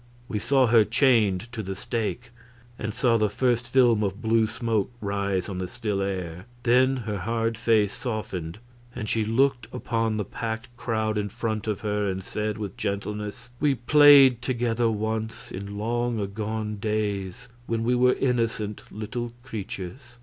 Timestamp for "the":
1.61-1.75, 3.17-3.29, 5.59-5.67, 10.17-10.25